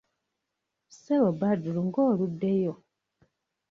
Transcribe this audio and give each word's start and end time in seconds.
Ssebo 0.93 1.29
Badru 1.39 1.81
ng'oluddeyo? 1.87 2.73